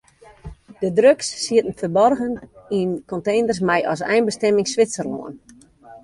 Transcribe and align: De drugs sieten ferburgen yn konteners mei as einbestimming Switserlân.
De 0.83 0.89
drugs 0.99 1.27
sieten 1.45 1.75
ferburgen 1.81 2.33
yn 2.79 2.89
konteners 3.11 3.61
mei 3.69 3.81
as 3.91 4.01
einbestimming 4.15 4.67
Switserlân. 4.73 5.35